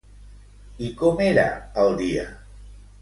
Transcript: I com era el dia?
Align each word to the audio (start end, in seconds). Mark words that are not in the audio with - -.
I 0.87 0.89
com 1.01 1.21
era 1.27 1.45
el 1.83 1.93
dia? 2.01 2.25